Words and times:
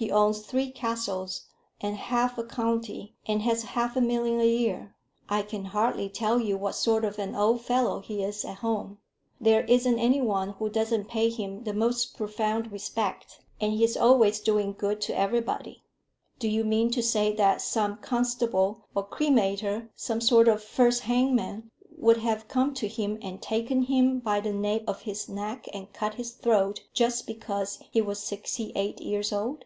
He 0.00 0.12
owns 0.12 0.46
three 0.46 0.70
castles, 0.70 1.46
and 1.80 1.96
half 1.96 2.38
a 2.38 2.44
county, 2.44 3.16
and 3.26 3.42
has 3.42 3.64
half 3.64 3.96
a 3.96 4.00
million 4.00 4.38
a 4.38 4.46
year. 4.46 4.94
I 5.28 5.42
can 5.42 5.64
hardly 5.64 6.08
tell 6.08 6.38
you 6.38 6.56
what 6.56 6.76
sort 6.76 7.04
of 7.04 7.18
an 7.18 7.34
old 7.34 7.62
fellow 7.62 7.98
he 7.98 8.22
is 8.22 8.44
at 8.44 8.58
home. 8.58 8.98
There 9.40 9.64
isn't 9.64 9.98
any 9.98 10.20
one 10.22 10.50
who 10.50 10.68
doesn't 10.70 11.08
pay 11.08 11.30
him 11.30 11.64
the 11.64 11.72
most 11.74 12.16
profound 12.16 12.70
respect, 12.70 13.40
and 13.60 13.72
he's 13.72 13.96
always 13.96 14.38
doing 14.38 14.72
good 14.74 15.00
to 15.00 15.18
everybody. 15.18 15.82
Do 16.38 16.46
you 16.46 16.62
mean 16.62 16.92
to 16.92 17.02
say 17.02 17.34
that 17.34 17.60
some 17.60 17.96
constable 17.96 18.84
or 18.94 19.04
cremator, 19.04 19.88
some 19.96 20.20
sort 20.20 20.46
of 20.46 20.62
first 20.62 21.00
hangman, 21.02 21.72
would 21.96 22.18
have 22.18 22.46
come 22.46 22.72
to 22.74 22.86
him 22.86 23.18
and 23.20 23.42
taken 23.42 23.82
him 23.82 24.20
by 24.20 24.38
the 24.38 24.52
nape 24.52 24.88
of 24.88 25.02
his 25.02 25.28
neck, 25.28 25.66
and 25.74 25.92
cut 25.92 26.14
his 26.14 26.34
throat, 26.34 26.84
just 26.92 27.26
because 27.26 27.82
he 27.90 28.00
was 28.00 28.22
sixty 28.22 28.70
eight 28.76 29.00
years 29.00 29.32
old? 29.32 29.64